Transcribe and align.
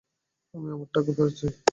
আমি 0.53 0.67
আমার 0.75 0.87
টাকা 0.93 1.11
ফেরত 1.17 1.33
চাই। 1.39 1.51